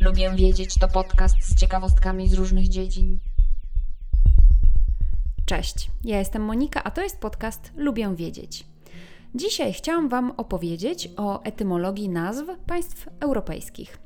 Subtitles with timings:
[0.00, 3.18] Lubię wiedzieć to podcast z ciekawostkami z różnych dziedzin.
[5.46, 8.66] Cześć, ja jestem Monika, a to jest podcast Lubię wiedzieć.
[9.34, 13.98] Dzisiaj chciałam Wam opowiedzieć o etymologii nazw państw europejskich.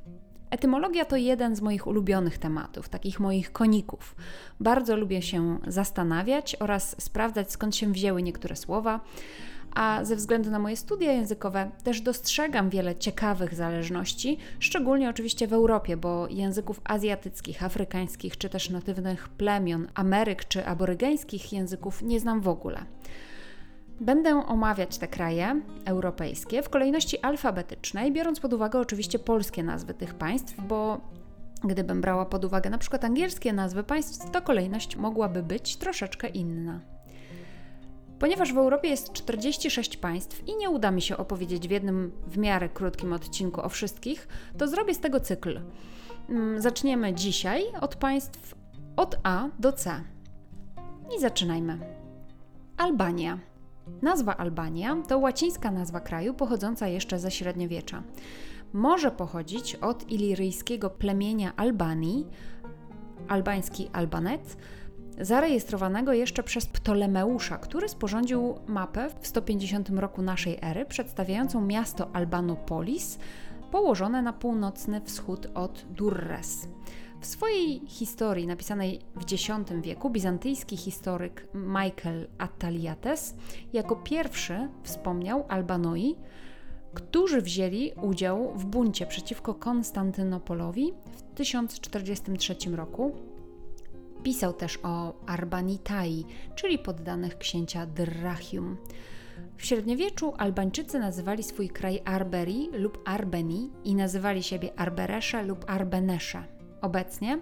[0.51, 4.17] Etymologia to jeden z moich ulubionych tematów, takich moich koników.
[4.61, 9.01] Bardzo lubię się zastanawiać oraz sprawdzać skąd się wzięły niektóre słowa,
[9.75, 15.53] a ze względu na moje studia językowe też dostrzegam wiele ciekawych zależności, szczególnie oczywiście w
[15.53, 22.41] Europie, bo języków azjatyckich, afrykańskich czy też natywnych plemion Ameryk czy aborygeńskich języków nie znam
[22.41, 22.85] w ogóle.
[24.01, 30.15] Będę omawiać te kraje europejskie w kolejności alfabetycznej, biorąc pod uwagę oczywiście polskie nazwy tych
[30.15, 31.01] państw, bo
[31.65, 36.81] gdybym brała pod uwagę na przykład angielskie nazwy państw, to kolejność mogłaby być troszeczkę inna.
[38.19, 42.39] Ponieważ w Europie jest 46 państw i nie uda mi się opowiedzieć w jednym w
[42.39, 45.61] miarę krótkim odcinku o wszystkich, to zrobię z tego cykl.
[46.29, 48.55] Mm, zaczniemy dzisiaj od państw
[48.97, 50.01] od A do C.
[51.17, 51.79] I zaczynajmy.
[52.77, 53.54] Albania.
[54.03, 58.03] Nazwa Albania to łacińska nazwa kraju pochodząca jeszcze ze średniowiecza.
[58.73, 62.27] Może pochodzić od iliryjskiego plemienia Albanii,
[63.29, 64.57] albański Albanet,
[65.21, 73.19] zarejestrowanego jeszcze przez Ptolemeusza, który sporządził mapę w 150 roku naszej ery przedstawiającą miasto Albanopolis
[73.71, 76.69] położone na północny wschód od Durres.
[77.25, 79.49] W swojej historii napisanej w X
[79.83, 83.35] wieku bizantyjski historyk Michael Attaliates
[83.73, 86.17] jako pierwszy wspomniał Albanoi,
[86.95, 93.13] którzy wzięli udział w buncie przeciwko Konstantynopolowi w 1043 roku
[94.23, 98.77] Pisał też o Arbanitai, czyli poddanych księcia Drachium.
[99.57, 106.54] W średniowieczu Albańczycy nazywali swój kraj Arberi lub Arbeni i nazywali siebie Arberesze lub Arbenesze.
[106.85, 107.39] Obecnie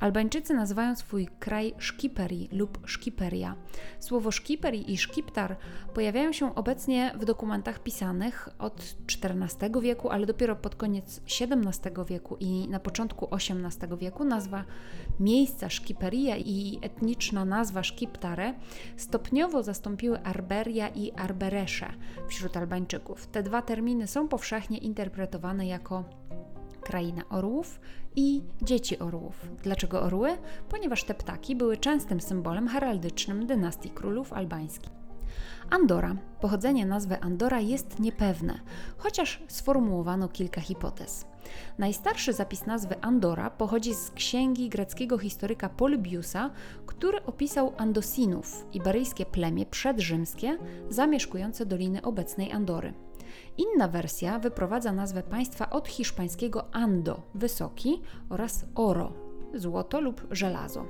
[0.00, 3.56] Albańczycy nazywają swój kraj Szkiperi lub Szkiperia.
[4.00, 5.56] Słowo Szkiperi i Szkiptar
[5.94, 12.36] pojawiają się obecnie w dokumentach pisanych od XIV wieku, ale dopiero pod koniec XVII wieku
[12.40, 14.64] i na początku XVIII wieku nazwa
[15.20, 18.54] miejsca Szkiperia i etniczna nazwa Szkiptare
[18.96, 21.86] stopniowo zastąpiły Arberia i Arberesze
[22.28, 23.26] wśród Albańczyków.
[23.26, 26.04] Te dwa terminy są powszechnie interpretowane jako
[26.82, 27.80] kraina orłów
[28.16, 29.48] i dzieci orłów.
[29.62, 30.30] Dlaczego orły?
[30.68, 35.01] Ponieważ te ptaki były częstym symbolem heraldycznym dynastii królów albańskich.
[35.70, 36.16] Andora.
[36.40, 38.60] Pochodzenie nazwy Andora jest niepewne,
[38.96, 41.26] chociaż sformułowano kilka hipotez.
[41.78, 46.50] Najstarszy zapis nazwy Andora pochodzi z księgi greckiego historyka Polybiusa,
[46.86, 50.58] który opisał Andosinów, iberyjskie plemię przedrzymskie
[50.90, 52.94] zamieszkujące doliny obecnej Andory.
[53.58, 59.12] Inna wersja wyprowadza nazwę państwa od hiszpańskiego ando wysoki oraz oro
[59.54, 60.86] złoto lub żelazo.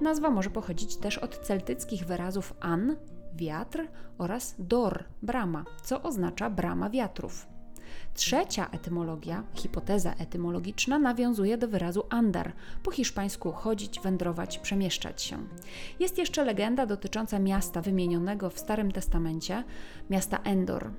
[0.00, 2.96] Nazwa może pochodzić też od celtyckich wyrazów an
[3.36, 3.88] wiatr
[4.18, 7.46] oraz dor brama, co oznacza brama wiatrów.
[8.14, 15.38] Trzecia etymologia, hipoteza etymologiczna, nawiązuje do wyrazu andar, po hiszpańsku chodzić, wędrować, przemieszczać się.
[16.00, 19.64] Jest jeszcze legenda dotycząca miasta wymienionego w Starym Testamencie,
[20.10, 20.90] miasta Endor.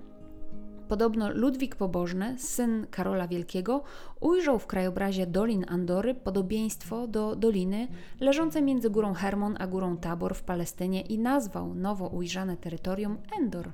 [0.94, 3.84] Podobno Ludwik Pobożny, syn Karola Wielkiego,
[4.20, 7.88] ujrzał w krajobrazie Dolin Andory podobieństwo do doliny
[8.20, 13.72] leżącej między górą Hermon a górą Tabor w Palestynie i nazwał nowo ujrzane terytorium Endor.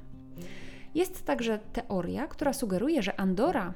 [0.95, 3.73] Jest także teoria, która sugeruje, że Andora,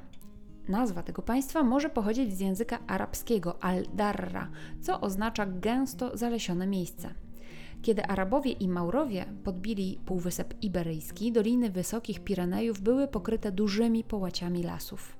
[0.68, 4.50] nazwa tego państwa, może pochodzić z języka arabskiego al-darra,
[4.82, 7.23] co oznacza gęsto zalesione miejsce.
[7.84, 15.16] Kiedy Arabowie i Maurowie podbili Półwysep Iberyjski, doliny wysokich Pirenejów były pokryte dużymi połaciami lasów.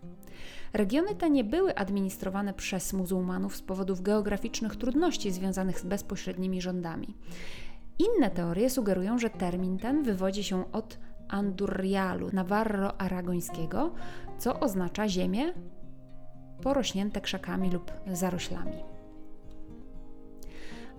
[0.73, 7.17] Regiony te nie były administrowane przez muzułmanów z powodów geograficznych trudności związanych z bezpośrednimi rządami.
[7.99, 13.91] Inne teorie sugerują, że termin ten wywodzi się od Andurrialu, nawarro-aragońskiego,
[14.39, 15.53] co oznacza ziemię
[16.63, 18.77] porośnięte krzakami lub zaroślami.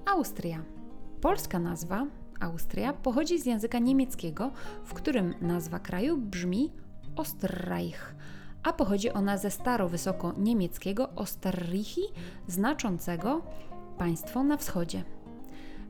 [0.05, 0.74] Austria
[1.25, 2.07] Polska nazwa
[2.39, 4.51] Austria pochodzi z języka niemieckiego,
[4.83, 6.71] w którym nazwa kraju brzmi
[7.15, 8.15] Osterreich,
[8.63, 12.01] a pochodzi ona ze staro-wysoko niemieckiego Osterrichi,
[12.47, 13.41] znaczącego
[13.97, 15.03] państwo na wschodzie.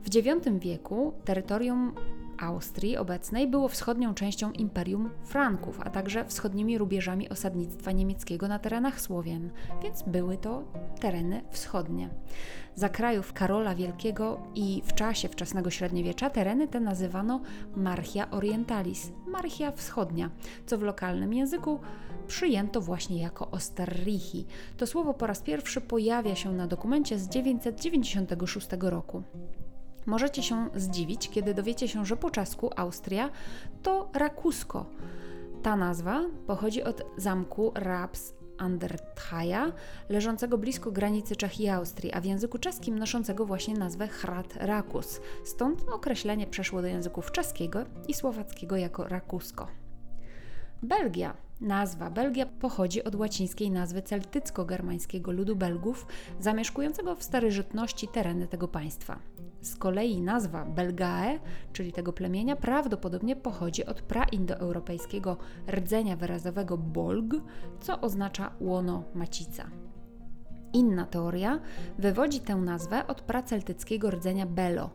[0.02, 1.94] W IX wieku terytorium
[2.38, 9.00] Austrii obecnej było wschodnią częścią Imperium Franków, a także wschodnimi rubieżami osadnictwa niemieckiego na terenach
[9.00, 9.50] Słowian,
[9.82, 10.62] więc były to
[11.00, 12.10] tereny wschodnie.
[12.74, 17.40] Za krajów Karola Wielkiego i w czasie wczesnego średniowiecza tereny te nazywano
[17.76, 20.30] Marchia Orientalis, Marchia Wschodnia,
[20.66, 21.80] co w lokalnym języku
[22.26, 24.46] przyjęto właśnie jako Osterrichi.
[24.76, 29.22] To słowo po raz pierwszy pojawia się na dokumencie z 996 roku.
[30.06, 33.30] Możecie się zdziwić, kiedy dowiecie się, że po czesku Austria
[33.82, 34.86] to Rakusko.
[35.62, 39.72] Ta nazwa pochodzi od zamku Raps Anderthaja,
[40.08, 45.20] leżącego blisko granicy Czech i Austrii, a w języku czeskim noszącego właśnie nazwę Hrad Rakus.
[45.44, 49.85] Stąd określenie przeszło do języków czeskiego i słowackiego jako Rakusko.
[50.82, 51.34] Belgia.
[51.60, 56.06] Nazwa Belgia pochodzi od łacińskiej nazwy celtycko-germańskiego ludu Belgów,
[56.40, 59.18] zamieszkującego w starożytności tereny tego państwa.
[59.60, 61.38] Z kolei nazwa Belgae,
[61.72, 65.36] czyli tego plemienia, prawdopodobnie pochodzi od praindoeuropejskiego
[65.70, 67.34] rdzenia wyrazowego bolg,
[67.80, 69.70] co oznacza łono macica.
[70.72, 71.60] Inna teoria
[71.98, 74.90] wywodzi tę nazwę od praceltyckiego rdzenia belo,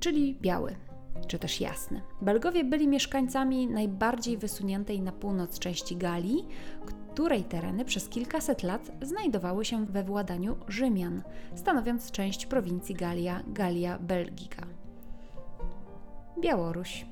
[0.00, 0.76] czyli biały,
[1.26, 2.02] czy też jasny.
[2.22, 6.46] Belgowie byli mieszkańcami najbardziej wysuniętej na północ części Galii,
[6.86, 11.22] której tereny przez kilkaset lat znajdowały się we władaniu Rzymian,
[11.54, 14.62] stanowiąc część prowincji Galia, Galia Belgica.
[16.40, 17.06] Białoruś.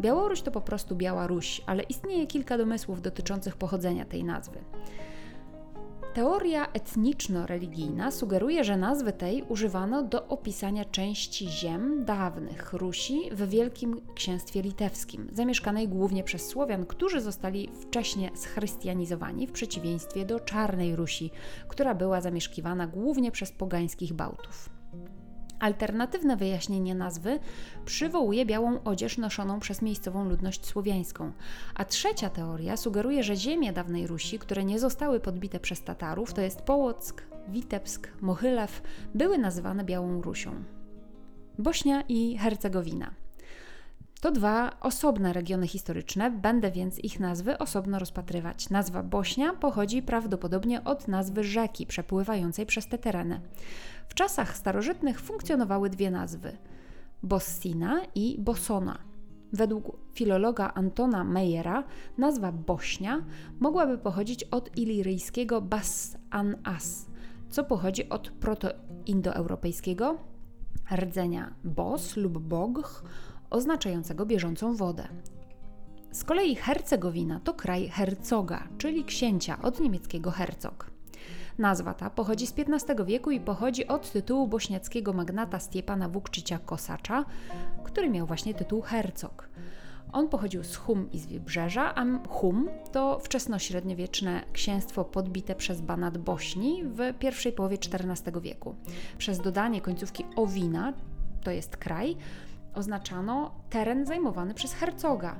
[0.00, 4.58] Białoruś to po prostu Biała Ruś, ale istnieje kilka domysłów dotyczących pochodzenia tej nazwy.
[6.16, 14.00] Teoria etniczno-religijna sugeruje, że nazwy tej używano do opisania części ziem dawnych Rusi w Wielkim
[14.14, 21.30] Księstwie Litewskim, zamieszkanej głównie przez Słowian, którzy zostali wcześniej schrystianizowani w przeciwieństwie do Czarnej Rusi,
[21.68, 24.75] która była zamieszkiwana głównie przez pogańskich Bałtów.
[25.60, 27.38] Alternatywne wyjaśnienie nazwy
[27.84, 31.32] przywołuje białą odzież noszoną przez miejscową ludność słowiańską,
[31.74, 36.40] a trzecia teoria sugeruje, że ziemie dawnej Rusi, które nie zostały podbite przez Tatarów, to
[36.40, 38.82] jest Połock, Witebsk, Mochylew,
[39.14, 40.64] były nazywane Białą Rusią.
[41.58, 43.25] Bośnia i Hercegowina.
[44.26, 48.70] To dwa osobne regiony historyczne, będę więc ich nazwy osobno rozpatrywać.
[48.70, 53.40] Nazwa Bośnia pochodzi prawdopodobnie od nazwy rzeki przepływającej przez te tereny.
[54.08, 56.56] W czasach starożytnych funkcjonowały dwie nazwy:
[57.22, 58.98] Bossina i Bosona.
[59.52, 61.84] Według filologa Antona Meyera
[62.18, 63.24] nazwa Bośnia
[63.60, 67.06] mogłaby pochodzić od iliryjskiego bas an as,
[67.50, 70.18] co pochodzi od protoindoeuropejskiego
[70.96, 73.04] rdzenia bos lub bogh,
[73.50, 75.08] oznaczającego bieżącą wodę.
[76.12, 80.90] Z kolei Hercegowina to kraj hercoga, czyli księcia od niemieckiego herzog.
[81.58, 87.24] Nazwa ta pochodzi z XV wieku i pochodzi od tytułu bośniackiego magnata Stiepana Wukczycia Kosacza,
[87.84, 89.48] który miał właśnie tytuł hercog.
[90.12, 96.18] On pochodził z Hum i z Wybrzeża, a Hum to wczesnośredniowieczne księstwo podbite przez Banat
[96.18, 98.74] Bośni w pierwszej połowie XIV wieku.
[99.18, 100.92] Przez dodanie końcówki Owina,
[101.42, 102.16] to jest kraj,
[102.76, 105.36] oznaczano teren zajmowany przez hercoga,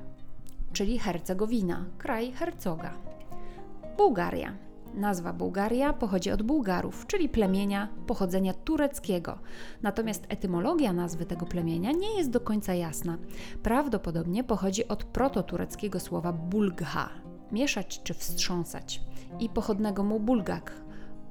[0.73, 2.93] czyli Hercegowina, kraj hercoga.
[3.97, 4.53] Bułgaria.
[4.95, 9.39] Nazwa Bułgaria pochodzi od Bułgarów, czyli plemienia pochodzenia tureckiego.
[9.83, 13.19] Natomiast etymologia nazwy tego plemienia nie jest do końca jasna.
[13.63, 17.09] Prawdopodobnie pochodzi od prototureckiego słowa bulgha
[17.53, 19.01] mieszać czy wstrząsać
[19.41, 20.73] i pochodnego mu bulgak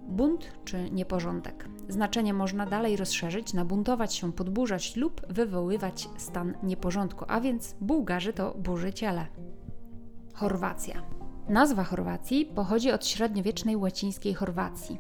[0.08, 1.70] bunt czy nieporządek.
[1.90, 8.34] Znaczenie można dalej rozszerzyć na buntować się, podburzać lub wywoływać stan nieporządku, a więc Bułgarzy
[8.34, 9.28] to burzyciele.
[10.34, 11.02] Chorwacja.
[11.50, 15.00] Nazwa Chorwacji pochodzi od średniowiecznej łacińskiej Chorwacji.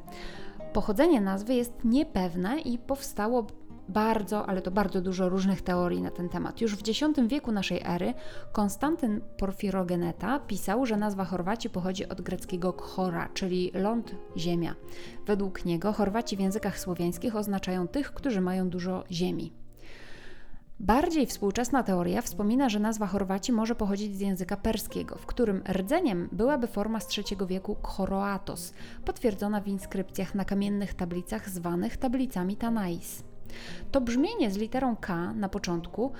[0.73, 3.47] Pochodzenie nazwy jest niepewne i powstało
[3.89, 6.61] bardzo, ale to bardzo dużo różnych teorii na ten temat.
[6.61, 8.13] Już w X wieku naszej ery
[8.51, 14.75] Konstantyn Porfirogeneta pisał, że nazwa Chorwaci pochodzi od greckiego chora, czyli ląd, ziemia.
[15.25, 19.53] Według niego Chorwaci w językach słowiańskich oznaczają tych, którzy mają dużo ziemi.
[20.79, 26.29] Bardziej współczesna teoria wspomina, że nazwa Chorwaci może pochodzić z języka perskiego, w którym rdzeniem
[26.31, 28.73] byłaby forma z III wieku Choroatos,
[29.05, 33.34] potwierdzona w inskrypcjach na kamiennych tablicach zwanych tablicami Tanais.
[33.91, 36.11] To brzmienie z literą K na początku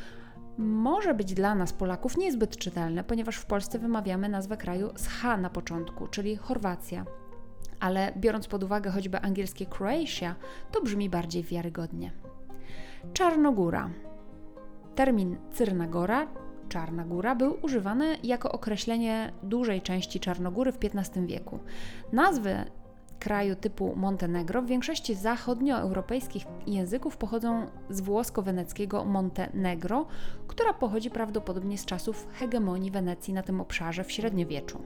[0.58, 5.38] może być dla nas, Polaków, niezbyt czytelne, ponieważ w Polsce wymawiamy nazwę kraju z H
[5.38, 7.06] na początku, czyli Chorwacja.
[7.80, 10.36] Ale biorąc pod uwagę choćby angielskie Croatia,
[10.72, 12.12] to brzmi bardziej wiarygodnie.
[13.14, 13.90] Czarnogóra.
[14.96, 16.28] Termin Cyrnagora,
[16.70, 21.60] Czarna Góra, był używany jako określenie dużej części Czarnogóry w XV wieku.
[22.14, 22.66] Nazwy
[23.26, 30.06] kraju typu Montenegro, w większości zachodnioeuropejskich języków pochodzą z włosko-weneckiego Montenegro,
[30.48, 34.82] która pochodzi prawdopodobnie z czasów hegemonii Wenecji na tym obszarze w średniowieczu.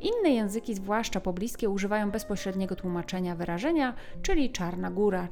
[0.00, 5.28] Inne języki, zwłaszcza pobliskie, używają bezpośredniego tłumaczenia wyrażenia, czyli Czarna Góra.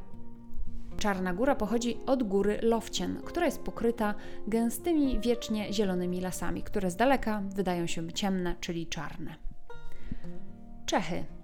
[0.96, 4.14] Czarna Góra pochodzi od góry Lowcien, która jest pokryta
[4.46, 9.34] gęstymi, wiecznie zielonymi lasami, które z daleka wydają się ciemne, czyli czarne.
[10.86, 11.37] Czechy.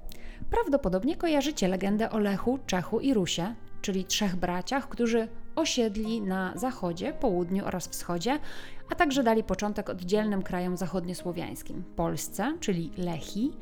[0.50, 7.12] Prawdopodobnie kojarzycie legendę o Lechu, Czechu i Rusie, czyli trzech braciach, którzy osiedli na zachodzie,
[7.12, 8.38] południu oraz wschodzie,
[8.90, 13.52] a także dali początek oddzielnym krajom zachodniosłowiańskim Polsce, czyli Lechi,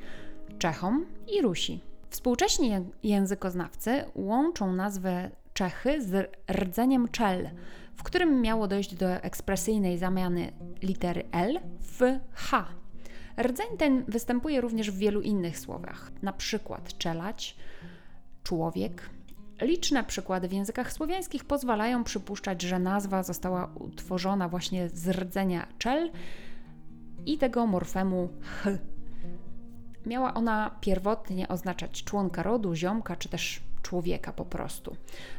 [0.58, 1.80] Czechom i Rusi.
[2.10, 2.70] Współcześni
[3.02, 7.50] językoznawcy łączą nazwę Czechy z rdzeniem czel,
[7.96, 12.81] w którym miało dojść do ekspresyjnej zamiany litery L w H.
[13.38, 17.56] Rdzeń ten występuje również w wielu innych słowach, na przykład czelać,
[18.42, 19.10] człowiek,
[19.62, 26.10] Liczne przykłady w językach słowiańskich pozwalają przypuszczać, że nazwa została utworzona właśnie z rdzenia czel
[27.26, 28.68] i tego morfemu ch.
[30.06, 34.96] Miała ona pierwotnie oznaczać członka rodu, ziomka czy też człowieka po prostu.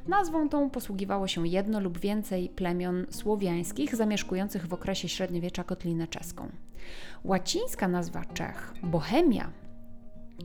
[0.08, 6.50] Nazwą tą posługiwało się jedno lub więcej plemion słowiańskich zamieszkujących w okresie średniowiecza kotlinę czeską.
[7.24, 9.52] Łacińska nazwa Czech, Bohemia,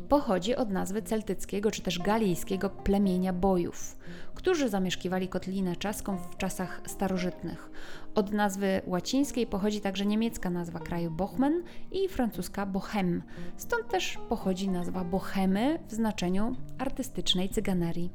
[0.09, 3.99] pochodzi od nazwy celtyckiego czy też galijskiego plemienia bojów,
[4.35, 7.71] którzy zamieszkiwali kotlinę czeską w czasach starożytnych.
[8.15, 13.23] Od nazwy łacińskiej pochodzi także niemiecka nazwa kraju Bochmen i francuska Bohem.
[13.57, 18.11] Stąd też pochodzi nazwa Bohemy w znaczeniu artystycznej cyganerii.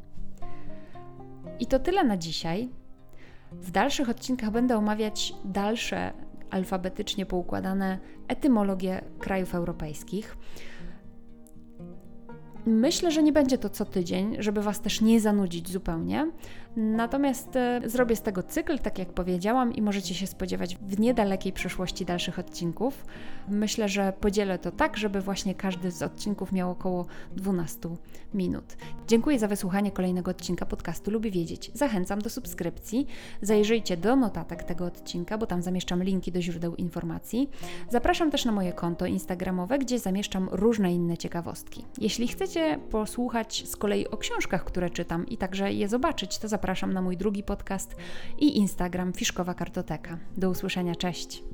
[1.59, 2.69] I to tyle na dzisiaj.
[3.51, 6.13] W dalszych odcinkach będę omawiać dalsze
[6.49, 10.37] alfabetycznie poukładane etymologie krajów europejskich.
[12.65, 16.31] Myślę, że nie będzie to co tydzień, żeby Was też nie zanudzić zupełnie.
[16.75, 21.53] Natomiast e, zrobię z tego cykl, tak jak powiedziałam, i możecie się spodziewać w niedalekiej
[21.53, 23.05] przyszłości dalszych odcinków.
[23.49, 27.89] Myślę, że podzielę to tak, żeby właśnie każdy z odcinków miał około 12
[28.33, 28.77] minut.
[29.07, 31.71] Dziękuję za wysłuchanie kolejnego odcinka podcastu Lubię Wiedzieć.
[31.73, 33.07] Zachęcam do subskrypcji.
[33.41, 37.49] Zajrzyjcie do notatek tego odcinka, bo tam zamieszczam linki do źródeł informacji.
[37.89, 41.85] Zapraszam też na moje konto Instagramowe, gdzie zamieszczam różne inne ciekawostki.
[41.97, 46.62] Jeśli chcecie posłuchać z kolei o książkach, które czytam i także je zobaczyć, to zapraszam
[46.63, 47.95] zapraszam na mój drugi podcast
[48.39, 50.17] i Instagram Fiszkowa Kartoteka.
[50.37, 51.52] Do usłyszenia, cześć!